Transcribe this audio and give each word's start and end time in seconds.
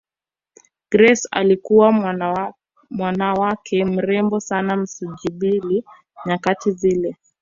Grace 0.91 1.27
alikuwa 1.31 1.91
mwanawake 2.89 3.85
mrembo 3.85 4.39
sana 4.39 4.75
Msumbiji 4.77 5.83
nyakati 6.25 6.71
zile 6.71 7.15